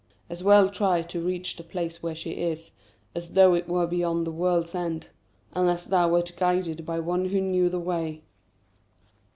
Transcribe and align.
"As 0.31 0.43
well 0.43 0.67
try 0.67 1.03
to 1.03 1.21
reach 1.23 1.57
the 1.57 1.63
place 1.63 2.01
where 2.01 2.15
she 2.15 2.31
is, 2.31 2.71
as 3.13 3.33
though 3.33 3.53
it 3.53 3.67
were 3.67 3.85
beyond 3.85 4.21
where 4.21 4.25
the 4.25 4.31
world 4.31 4.75
ends, 4.75 5.09
unless 5.53 5.85
thou 5.85 6.09
wert 6.09 6.31
guided 6.37 6.87
by 6.87 6.99
one 6.99 7.25
who 7.25 7.39
knew 7.39 7.69
the 7.69 7.79
way." 7.79 8.23